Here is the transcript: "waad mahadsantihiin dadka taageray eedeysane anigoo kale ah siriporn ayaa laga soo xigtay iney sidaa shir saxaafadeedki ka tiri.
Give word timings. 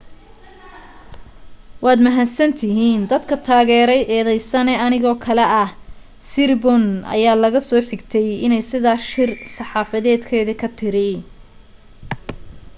"waad 1.85 1.99
mahadsantihiin 2.05 3.01
dadka 3.11 3.35
taageray 3.47 4.01
eedeysane 4.15 4.73
anigoo 4.85 5.15
kale 5.25 5.45
ah 5.63 5.69
siriporn 6.29 6.87
ayaa 7.13 7.37
laga 7.43 7.61
soo 7.69 7.81
xigtay 7.89 8.27
iney 8.45 8.63
sidaa 8.71 8.97
shir 9.09 9.31
saxaafadeedki 9.55 10.53
ka 10.61 10.67
tiri. 10.77 11.09